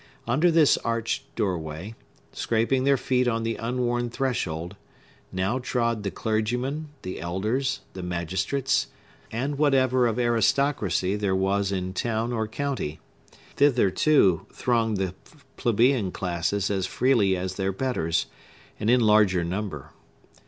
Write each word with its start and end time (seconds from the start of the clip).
Under 0.27 0.49
this 0.49 0.77
arched 0.77 1.21
doorway, 1.35 1.93
scraping 2.33 2.85
their 2.85 2.97
feet 2.97 3.27
on 3.27 3.43
the 3.43 3.55
unworn 3.57 4.09
threshold, 4.09 4.75
now 5.31 5.59
trod 5.59 6.01
the 6.01 6.09
clergymen, 6.09 6.89
the 7.03 7.19
elders, 7.21 7.81
the 7.93 8.01
magistrates, 8.01 8.85
the 8.85 8.87
deacons, 8.87 9.27
and 9.43 9.57
whatever 9.59 10.07
of 10.07 10.17
aristocracy 10.17 11.15
there 11.15 11.35
was 11.35 11.71
in 11.71 11.93
town 11.93 12.33
or 12.33 12.47
county. 12.47 12.99
Thither, 13.57 13.91
too, 13.91 14.47
thronged 14.51 14.97
the 14.97 15.13
plebeian 15.55 16.11
classes 16.11 16.71
as 16.71 16.87
freely 16.87 17.37
as 17.37 17.53
their 17.53 17.71
betters, 17.71 18.25
and 18.79 18.89
in 18.89 19.01
larger 19.01 19.43
number. 19.43 19.91